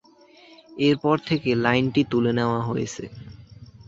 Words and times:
এরপর 0.79 1.15
থেকে 1.29 1.49
লাইনটি 1.63 2.01
তুলে 2.11 2.31
নেওয়া 2.37 2.59
হয়েছে। 2.61 3.03